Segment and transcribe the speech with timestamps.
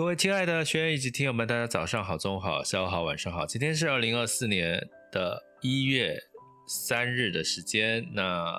[0.00, 3.44] 各位亲爱的学员以及听友们，大家早上好、中午好、下午好、晚上好。
[3.44, 6.18] 今天是二零二四年的一月
[6.66, 8.50] 三日的时间，那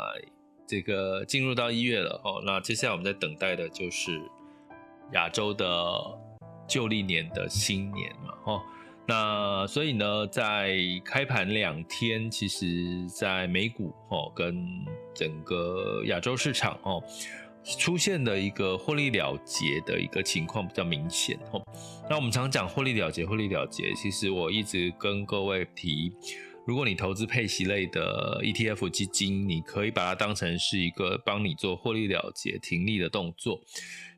[0.67, 2.43] 这个进入到一月了哦。
[2.45, 4.21] 那接下来我们在等待的就是
[5.13, 5.67] 亚洲的
[6.67, 8.61] 旧历年的新年嘛，哦。
[9.07, 14.63] 那所以呢，在开盘两天，其实，在美股哦跟
[15.15, 17.03] 整个亚洲市场哦，
[17.63, 21.61] 出现的一个获利了结的一个情况比较明显哦。
[22.09, 26.11] 那我们常讲获利了结，获利了结，其实我一直跟各位提，
[26.65, 33.61] 如果你投资配息类的 ETF 基金，你可以把它当成是一个帮你做获利了结、停利的动作。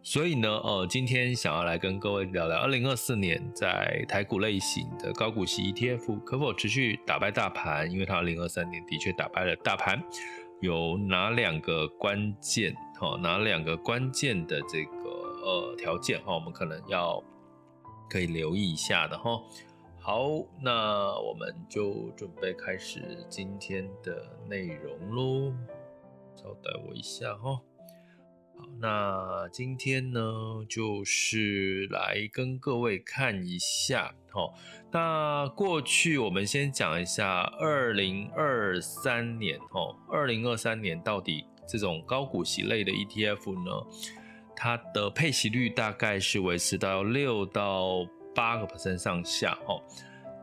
[0.06, 7.90] 所以呢，呃，今天想要来跟各位聊聊，二零二四年在台股类型的高股息 ETF 可否持续打败大盘？
[7.90, 10.04] 因为它二零二三年的确打败了大盘，
[10.60, 12.76] 有哪两个关键？
[13.04, 15.10] 哈，哪两个关键的这个
[15.44, 16.24] 呃条件？
[16.24, 17.22] 哈，我们可能要
[18.10, 19.42] 可以留意一下的哈。
[20.00, 20.30] 好，
[20.62, 25.54] 那我们就准备开始今天的内容喽。
[26.34, 27.60] 稍等我一下哈。
[28.56, 30.22] 好，那今天呢，
[30.70, 34.54] 就是来跟各位看一下，哈，
[34.94, 43.72] 那过去我们先讲一下二零二三年，哦，二零二三年到底这种高股息类的 ETF 呢，
[44.56, 49.82] 它的配息率大概是维持到六到八个 percent 上下，哦，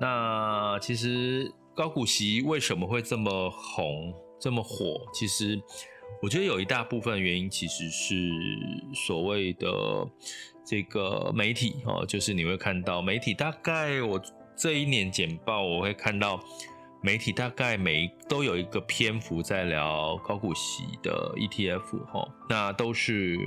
[0.01, 5.01] 那其实高股息为什么会这么红，这么火？
[5.13, 5.61] 其实。
[6.21, 8.29] 我觉得有一大部分原因其实是
[8.93, 9.69] 所谓的
[10.67, 14.21] 这个媒体哦，就是你会看到媒体大概我
[14.57, 16.39] 这一年简报我会看到
[17.03, 23.39] 媒体大概每都有一个篇幅在聊高股息的 ETF 哈，那都是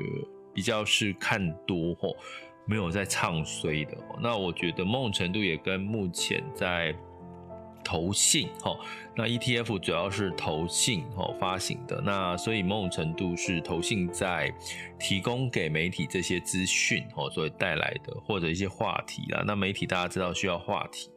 [0.53, 2.09] 比较是看多哈，
[2.65, 3.97] 没有在唱衰的。
[4.21, 6.95] 那我觉得某种程度也跟目前在。
[7.85, 8.73] 投信哈，
[9.13, 14.49] 那 ETF 主要是投信哈发行的，那所以某种程度是投信在
[14.97, 21.09] 提供给媒体这些资讯哈，所以带来的或者一些话题啦，那媒体大家知道需要话题。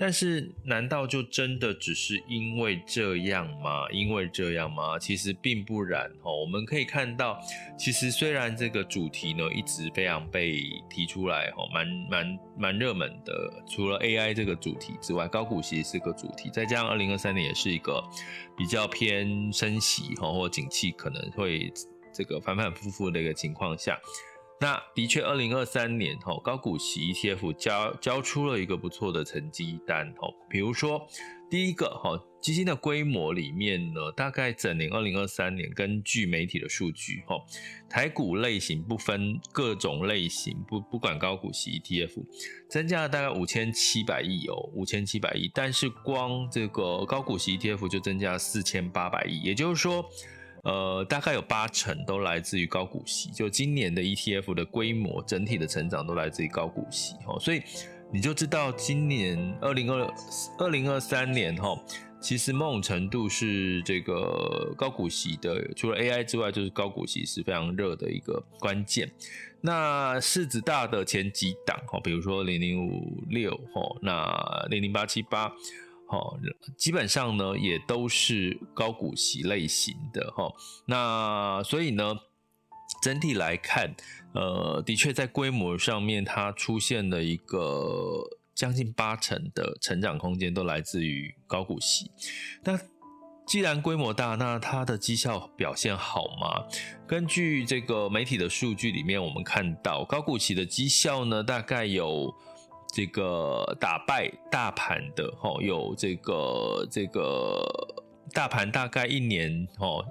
[0.00, 3.90] 但是，难道就真的只是因为这样吗？
[3.90, 4.96] 因为这样吗？
[4.96, 6.40] 其实并不然哦。
[6.40, 7.36] 我们可以看到，
[7.76, 13.52] 其实虽然这个主题呢一直非常被提出来，哦，蛮蛮蛮热门的。
[13.68, 18.00] 除了 AI 这个主题之外，高股息是个主题，再加上二零二三年也是一个
[18.56, 21.72] 比较偏升息哈或景气可能会
[22.14, 23.98] 这个反反复复的一个情况下。
[24.60, 31.06] 那的确，二零二三年吼高股息 ETF 交交出了一个不错的成绩单吼，比如说
[31.48, 37.44] 第一个哈基金的规模里面呢，大概整年二零二三年，根据媒体的数据吼，
[37.88, 42.24] 台股类型不分各种类型，不不管高股息 ETF，
[42.68, 50.04] 增加了大概五千七百亿哦，五千七百亿，但是光这个高股息 ETF 就增加了四千八百亿，也就是说。
[50.64, 57.62] 呃，大概有八成都来自于高股息，就今年的 ETF 的规模整体的成长都来自于高股息哈，所以
[58.12, 60.14] 你就知道今年二零二
[60.58, 61.80] 二零二三年哈，
[62.20, 69.10] 其实某种程度是这个高股息的，除了 AI 之外，就是高股息是非常热的一个关键。
[69.60, 75.52] 那市值大的前几档哈，比如说零零五六哈，那零零八七八。
[76.10, 76.38] 好，
[76.78, 80.50] 基本上呢也都是高股息类型的哈。
[80.86, 82.16] 那所以呢，
[83.02, 83.94] 整体来看，
[84.32, 88.24] 呃，的确在规模上面，它出现了一个
[88.54, 92.10] 将近八成的成长空间，都来自于高股息。
[92.64, 92.80] 那
[93.46, 96.64] 既然规模大，那它的绩效表现好吗？
[97.06, 102.34] 根据这个媒体的数据里面，我们看到高股息的绩效呢，大概有。
[102.92, 107.62] 这个打败大盘的，有这个这个
[108.32, 109.66] 大盘大概一年，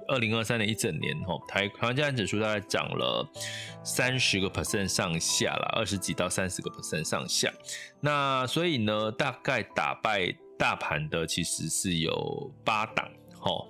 [0.08, 1.14] 二零二三年一整年，
[1.48, 3.28] 台台湾加权指数大概涨了
[3.84, 7.52] 三十个 percent 上下啦，二十几到三十个 percent 上下。
[8.00, 13.08] 那所以呢，大概打败大盘的其实是有八档，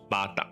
[0.08, 0.46] 八档。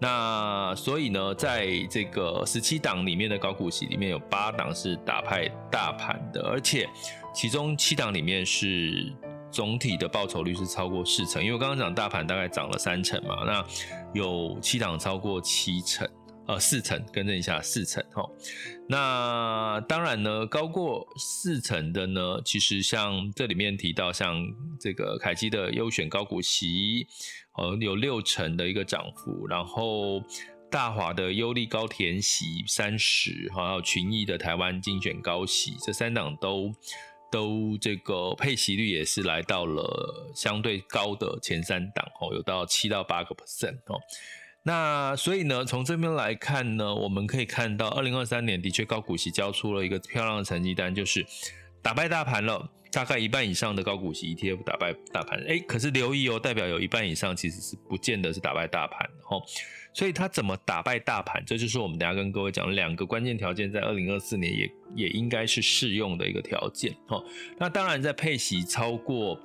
[0.00, 6.86] 那所以呢，在这个十七档里面的高股息里面有八档是打败大盘的，而且
[7.34, 9.12] 其中七档里面是
[9.50, 13.66] 总体的报酬率是超过四成，因为我刚刚讲大盘大概涨了三成嘛，那
[14.14, 16.08] 有七档超过七成。
[16.46, 18.22] 呃，四成，更正一下，四成哈。
[18.86, 24.36] 那当然呢，高过四成的呢，其实像这里面提到，像
[24.78, 27.06] 这个凯基的优选高股息，
[27.56, 29.46] 呃，有六成的一个涨幅。
[29.46, 30.22] 然后
[30.70, 36.70] 大华的优利高填息三十，还有群益的台湾精选高息，这三档都
[37.34, 44.00] 都这个配息率也是来到了相对高的前三档哦，有到七到八个 percent 哦。
[44.62, 51.26] 那所以呢，从这边来看呢，我们可以看到，二零二三年的确高股息交出了一个漂亮的成绩单，就是
[51.82, 55.42] 打败大盘了，大概一半以上的高股息 ETF 打败大盘。
[55.48, 59.42] 哎，可是留意哦，代表有一半以上其实是不见得是打败大盘哦。
[59.92, 67.24] 所以它怎么打败大盘，这就是我们等下跟各位讲两个关键条件，在二零二四年也也应该是适用的一个条件哦。
[67.58, 69.38] 那当然在配息超过。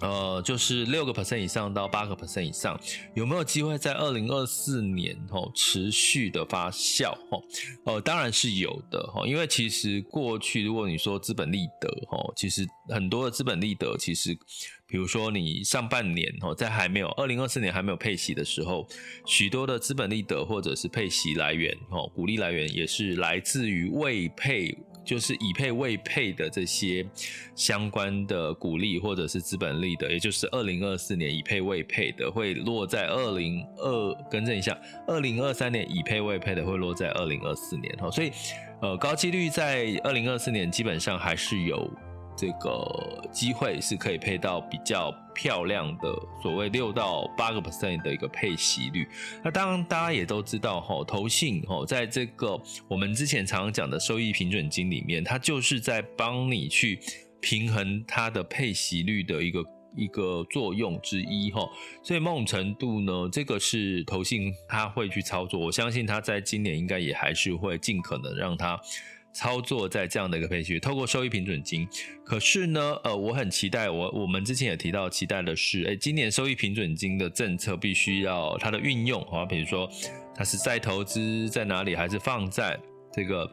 [0.00, 2.78] 呃，就是六个 percent 以上到八个 percent 以上，
[3.14, 7.42] 有没有机会在二零二四年吼持续的发酵吼？
[7.84, 14.38] 呃，当然是有的吼，因为其实过去如果你说资本利得吼，其实很多的资本利得，其实
[14.86, 18.86] 比如说你上半年吼，在还没有二零二四年还没有配息的时候，
[19.26, 24.78] 许多的资本利得或者是配息来源吼，股利来源也是来自于未配。
[25.08, 27.02] 就是已配未配的这些
[27.54, 38.30] 相关的股利或者是资本利得，也就是二零二四年已配未配的会落在二零二，更正一下，二零二三年已配未配的会落在二零二四年哈，所以
[38.82, 41.90] 呃高几率在二零二四年基本上还是有。
[42.38, 46.08] 这个机会是可以配到比较漂亮的
[46.40, 49.08] 所谓六到八个 percent 的一个配息率。
[49.42, 52.56] 那当然大家也都知道哈，投信哈，在这个
[52.86, 57.00] 我们之前常常讲的收益平准金里面，它就是在帮你去
[57.40, 59.64] 平衡它的配息率的一个
[59.96, 61.68] 一个作用之一哈。
[62.04, 65.58] 所以某种程度呢，这个是投信他会去操作。
[65.58, 68.80] 我相信他在今年应该也还是会尽可能让它。
[69.38, 71.88] 操作在这样的一个配息，透过收益平准金。
[72.24, 79.88] 可是呢，呃，我很期待，我我们之前也提到，期待的是，哎，今年收益平准金的政策必须要它的运用，好，比如说
[80.34, 82.76] 它是再投资在哪里，还是放在
[83.12, 83.48] 这个。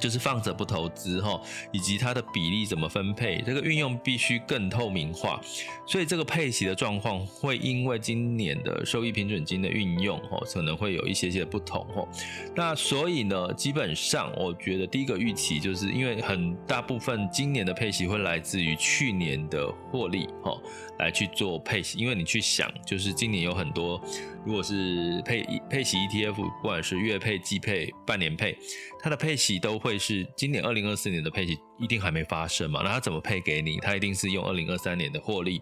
[0.00, 1.40] 就是放着不投资哈，
[1.72, 5.40] 以及它的比例怎么分配，这个运用必须更透明化。
[5.86, 12.06] 所以这个配息的状况会因为今年的收益平准金的运用哈，可能会有一些些不同哈。
[12.54, 20.58] 那所以呢，基本上我觉得第一个预期就是因为很大部分今年的配息会来自于去年的获利哈，
[20.98, 21.98] 来去做配息。
[21.98, 24.00] 因为你去想，就是今年有很多。
[24.44, 28.56] 如果是配配息 ETF，不管是月配、季配、半年配，
[29.00, 32.80] 它的配息都都会是今年二零二四年的配息一定还没发生嘛？
[32.84, 33.76] 那它怎么配给你？
[33.78, 35.60] 它一定是用二零二三年的获利，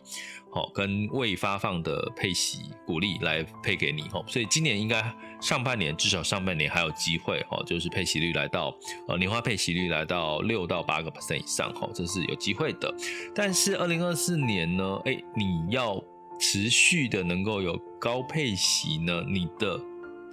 [0.52, 4.22] 好跟未发放的配息股利来配给你，吼。
[4.28, 5.02] 所以今年应该
[5.40, 8.76] 上半年至少上半年还有机会，吼，就是配息率来到
[9.08, 12.94] 呃年化配息率来到六到八个 percent 以上，吼，这是有机会的。
[13.34, 15.00] 但是二零二四年呢？
[15.06, 15.98] 哎，你要。
[16.40, 19.22] 持续的能够有高配息呢？
[19.28, 19.78] 你的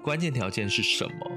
[0.03, 1.31] 关键条件是什么？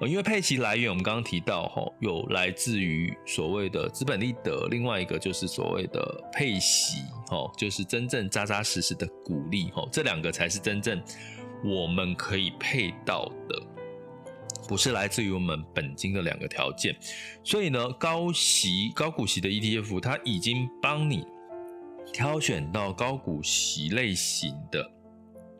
[0.00, 11.02] 呃，因为配息来源我们刚刚提到哈，有来自于所谓的资本利得，另外一个就是所谓的配息，哈，就是真正扎扎实实的股利，哈，这两个才是真正
[11.64, 13.62] 我们可以配到的，
[14.68, 16.96] 不是来自于我们本金的两个条件。
[17.42, 21.24] 所以呢，高息高股息的 ETF，它已经帮你。
[22.12, 24.90] 挑选到高股息类型的，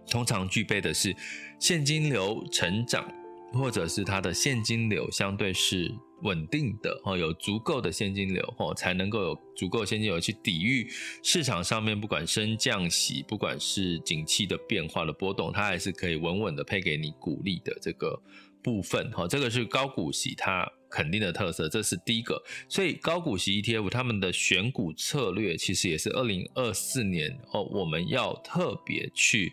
[0.09, 1.15] 通常具备的是
[1.59, 3.07] 现金流成长，
[3.53, 10.89] 或者是它的现金流相对是稳定的哦，有足够的现金流哦，才能够有足够现金流去抵御
[11.23, 18.21] 市场上面不管升降息，不管是景气的变化的波动，它还是可以稳稳的配给你股利的这个
[18.63, 20.71] 部分哈，这个是高股息它。
[20.89, 22.41] 肯定的特色，这是第一个。
[22.69, 29.53] 所以高股息 ETF 他们的选股策略，其实也是二零二四年哦，我们要特别去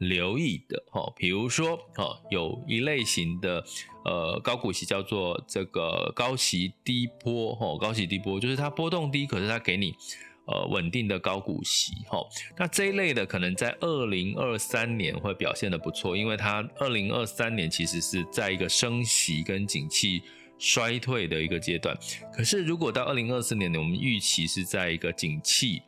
[0.00, 1.12] 留意的哈。
[1.16, 3.64] 比如说哦，有一类型的
[4.04, 9.94] 呃高股息叫做这个高息低波哈，高息低波就是它波动低，可是它给你。
[10.46, 12.18] 呃，稳定的高股息，哈，
[12.58, 20.22] 那这一类的可能在二零二三年会表现得不错，因为它二零二三年其实是在一个升息跟景气
[20.58, 21.96] 衰退的一个阶段。
[22.34, 25.82] 可是如果到二零二四年呢，我们预期是在一个景气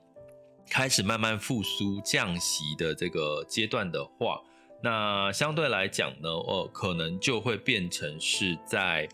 [0.73, 4.41] 开始慢慢复苏、降息的这个阶段的话，
[4.83, 9.07] 那相对来讲呢，呃，可能就会变成是在。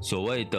[0.00, 0.58] 所谓的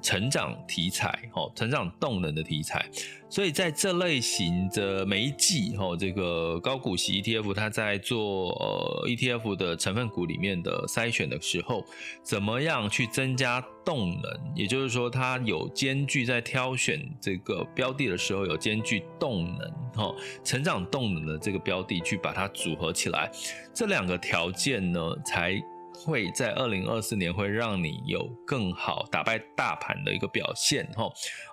[0.00, 2.88] 成长题材，哦，成长动能的题材，
[3.28, 11.84] 所以在这类型的每一季，哈，这个高股息 ETF，它在做呃 ETF 的成分股里面的筛选的时候，
[12.22, 14.52] 怎么样去增加动能？
[14.54, 20.14] 也就是说，它有兼具在挑选这个标的的时候，有兼具动能，哦，
[20.44, 23.30] 成长动能的这个标的去把它组合起来，
[23.74, 25.60] 这两个条件呢，才。
[26.04, 31.04] 会在二零二四年会让你有更好打败大盘的一个表现哈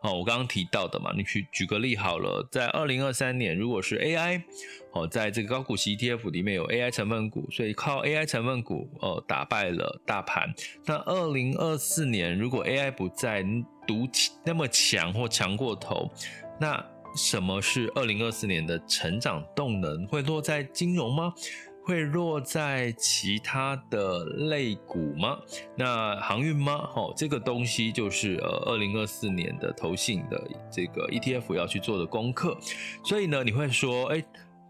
[0.04, 4.42] 哦，我刚刚提到的嘛，你去举个例好了，在二零二三年如果是 AI
[4.92, 10.54] 哦，在这个高股息 ETF 里面有 AI 成分股，所以靠 AI 成分股呃打败了大盘。
[10.86, 13.44] 那二零二四年如果 AI 不再
[13.88, 14.08] 独
[14.46, 16.10] 那么强或强过头，
[16.60, 16.86] 那
[17.16, 20.06] 什么是二零二四年的成长动能？
[20.08, 21.34] 会落在金融吗？
[21.84, 25.38] 会落在其他的类股吗？
[25.78, 26.90] 那航运吗？
[26.96, 32.58] 哦，这个东西就是呃，二零二四年的投信的这个 ETF 要去做的功课。
[33.04, 34.24] 所以呢，你会说，哎。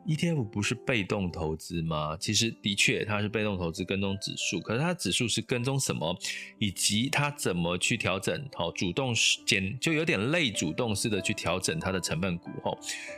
[0.08, 2.18] ETF 不是被动投资吗？
[2.20, 6.18] 其实的确，它是被动投资跟踪指数，可是它指数是跟踪什么，
[6.60, 8.48] 以及它怎么去调整？
[8.54, 9.14] 好，主动
[9.46, 12.78] 减就有点类主动式的去调整它的成分股，哦，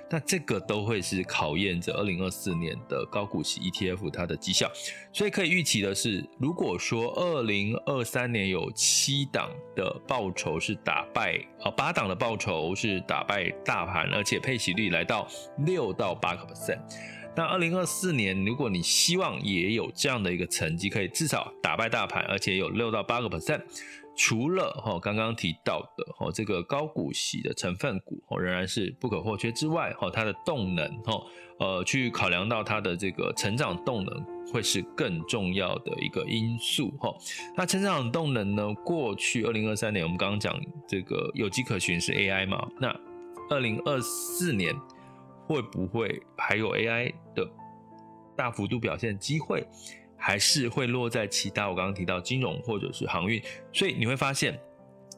[0.10, 4.72] 那这个都会是考验着二零二四年的高股息 ETF 它的绩效。
[5.12, 15.27] 所以可以预期的是，如果说二零二三年有七档的报酬是打败啊，八档的报酬是打败大盘，而且配息率来到
[15.65, 16.75] 六到八个 percent。
[17.36, 23.62] 那二零二四年，如果你希望也有这样的一个成绩，可以至少打败大盘，而且有六到八个 percent，
[24.15, 31.22] 除了哈刚刚提到的哈这个高股息的成分股哦仍然是不可或缺之外，哈它的动能哈
[31.60, 37.13] 呃去考量到它的这个成长动能会是更重要的一个因素哈。
[37.58, 38.74] 那成长动能呢？
[38.86, 42.65] 过去二零二三年我们刚刚讲这个有迹可循是 AI 嘛？
[42.79, 42.98] 那
[43.50, 44.74] 二零二四年。
[45.48, 47.50] 会不会还有 AI 的
[48.36, 49.66] 大幅度表现机会，
[50.18, 53.42] 还是会落在其他我刚刚提到金融或者是航运？
[53.72, 54.60] 所以你会发现，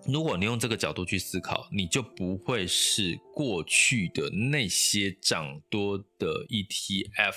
[0.06, 7.36] 如果你用这个角度去思考，你就不会是过去的那些涨多的 ETF，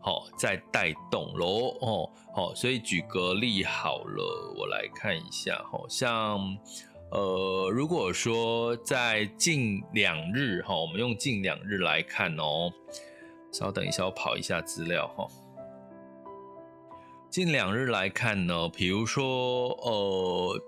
[0.00, 6.56] 好在带动喽哦好，所以举个例好了，我来看一下，好像。
[7.12, 12.72] 呃，如果说在近两日哈，我们用近两日来看哦，
[13.52, 15.28] 稍等一下，我跑一下资料哈。
[17.28, 20.58] 近两日来看呢，比如说呃，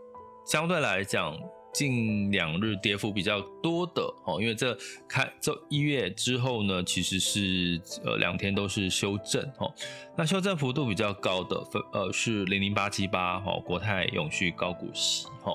[0.44, 1.34] 相对来讲，
[1.74, 4.74] 近两日跌幅比较多的哦，因为这
[5.08, 9.70] 看这一月之后呢，其实是呃两天都是修正哦，
[10.16, 15.52] 那修正幅度比较高的分呃是零零八七八哈，国泰永续高股息哈。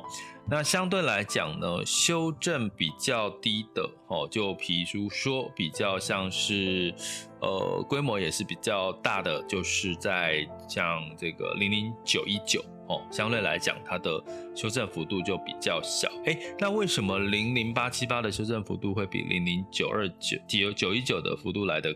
[0.52, 6.92] 那相对来讲呢，修正比较低的哦，就比如说比较像是，
[7.40, 14.22] 呃，规模也是比较大的，就是在像这个零零九一九哦，相对来讲它的
[14.54, 16.10] 修正幅度就比较小。
[16.26, 21.96] 哎，那为什么零零八七八的修正幅度会比零零九二九九九一九的幅度来的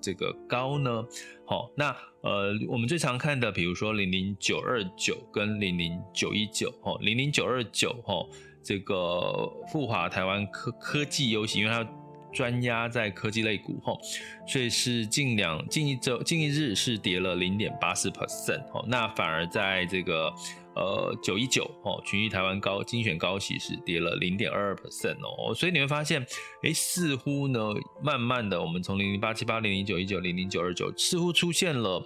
[0.00, 1.04] 这个高呢？
[1.44, 1.96] 好，那。
[2.24, 8.26] 呃，我们最常看的，比如说零零九二九跟零零九一九，哦，零零九二九，哦，
[8.62, 11.86] 这个富华台湾科科技优息，因为它
[12.34, 13.98] 专压在科技类股，吼，
[14.46, 20.30] 所以是近两近一周近一日是跌了零点八四 percent，哦，那反而在这个。
[20.76, 26.20] 呃，九一九哦，群益台湾高精选高息是跌了零点二二 percent 哦，所以你会发现，
[26.64, 27.60] 哎，似乎呢，
[28.02, 32.04] 慢慢的，我们从零零八七八、零零九一九、零零九二九，似乎出现了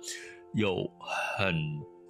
[0.52, 0.86] 有
[1.38, 1.54] 很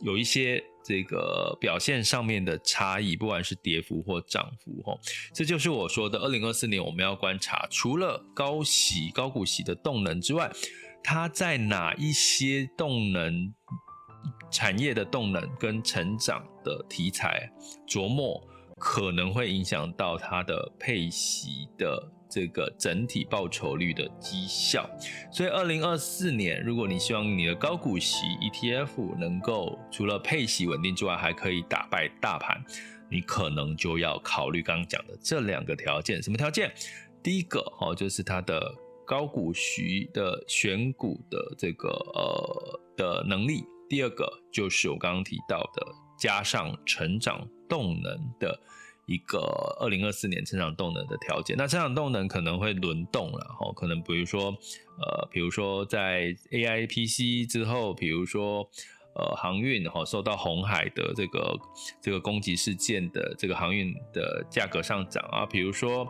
[0.03, 4.99] 有一些这个表现上面的差异，不管是跌幅或涨幅哈，
[5.35, 10.51] 这就是我说的，二零二四年我们要观察，除了高息高股息的动能之外，
[11.03, 13.55] 它在哪一些动能？
[14.51, 17.53] 产业的动能跟成长的题材
[17.87, 18.43] 琢磨，
[18.79, 24.89] 可能会影响到它的配息的这个整体报酬率的绩效。
[25.31, 32.63] 所以，二零二四年，如果你希望你的高股息 ETF 能够除了配息稳定之外，还可以打败大盘，
[33.11, 36.23] 你可能就要考虑刚刚讲的这两个条件。
[36.23, 36.73] 什么条件？
[37.23, 38.75] 第一个哦，就是它的
[39.07, 43.65] 高股息的选股的这个呃的能力。
[43.89, 45.87] 第二个就是我刚刚提到的，
[46.19, 48.61] 加上成长动能的
[49.09, 49.41] 一个
[49.81, 51.57] 二零二四年成长动能的调节。
[51.59, 54.57] 那成长动能可能会轮动了哈，可能比如说
[55.01, 58.71] 呃，比如说在 AI PC 之后，比如说。
[59.15, 61.59] 呃，航运哈受到红海的这个
[62.01, 66.07] 这个攻击事件的这个航运的价格上涨啊，比如说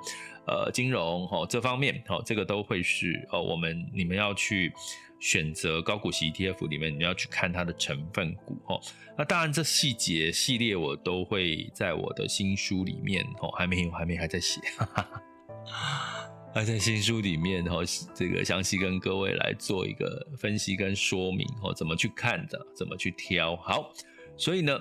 [0.49, 4.73] 呃金融哦这方面哦，这个都会是哦我们你们要去
[5.21, 8.81] 选择高股息 ETF 里面你要去看它的成分股哦。
[9.17, 14.61] 那当然这细节系列我都会在我的新书里面哦，还没有还没还在写。
[14.77, 14.87] 哈
[15.67, 16.25] 哈
[16.55, 17.83] 还在新书里面，然后
[18.15, 23.55] 这个详细跟各位来做一个分析跟说明，哦，怎么去看的，怎么去挑。
[23.57, 23.93] 好，
[24.37, 24.81] 所以呢，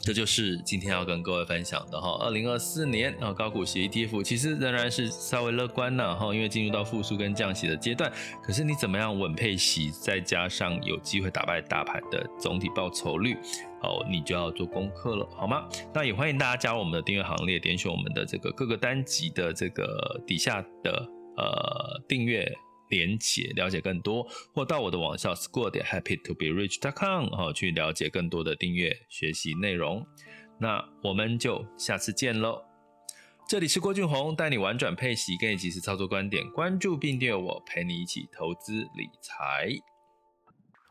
[0.00, 2.16] 这就是今天要跟各位分享的哈。
[2.20, 8.10] 二零二四年啊，高股息 ETF 其实仍然是稍微乐观的，哈，因为进入到复苏跟降息的阶段。
[8.42, 13.36] 可是你怎么样稳配息，再加上有机会打败大盘的总体报酬率？
[13.82, 15.68] 好，你就要做功课了，好吗？
[15.94, 22.50] 那也欢迎大家加入我们的订阅行列，点选我们的这个各个单集的这个底下的呃订阅
[22.88, 30.06] 连结，了解更多，或到我的网校 school 点 happy to be rich dot com 好，去了解更多的订阅学习内容。
[30.60, 32.62] 那我们就下次见喽！
[33.48, 39.68] 这里是郭俊宏，带你玩转配息，给你及时操作观点，关注并订阅我，陪你一起投资理财。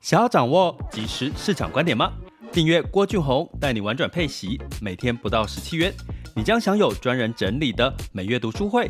[0.01, 2.13] 想要掌握及时市场观点吗？
[2.51, 5.93] 订阅郭俊宏带你玩转配息，每天不到十七元，
[6.35, 8.89] 你将享有专人整理的每月读书会、